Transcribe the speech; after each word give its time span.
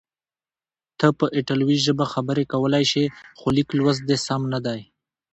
ته 0.99 1.07
په 1.19 1.25
ایټالوي 1.37 1.77
ژبه 1.85 2.05
خبرې 2.13 2.43
کولای 2.53 2.83
شې، 2.91 3.03
خو 3.39 3.47
لیک 3.55 3.69
لوست 3.77 4.01
دې 4.07 4.17
سم 4.25 4.41
نه 4.53 4.59
دی. 4.65 4.81